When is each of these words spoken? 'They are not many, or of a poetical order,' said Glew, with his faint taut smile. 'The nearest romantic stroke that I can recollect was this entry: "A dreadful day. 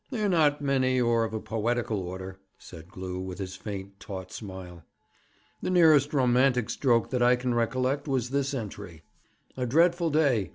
'They 0.09 0.23
are 0.23 0.27
not 0.29 0.63
many, 0.63 0.99
or 0.99 1.23
of 1.23 1.31
a 1.31 1.39
poetical 1.39 1.99
order,' 1.99 2.39
said 2.57 2.89
Glew, 2.89 3.19
with 3.19 3.37
his 3.37 3.55
faint 3.55 3.99
taut 3.99 4.31
smile. 4.31 4.83
'The 5.61 5.69
nearest 5.69 6.11
romantic 6.11 6.71
stroke 6.71 7.11
that 7.11 7.21
I 7.21 7.35
can 7.35 7.53
recollect 7.53 8.07
was 8.07 8.31
this 8.31 8.55
entry: 8.55 9.03
"A 9.55 9.67
dreadful 9.67 10.09
day. 10.09 10.49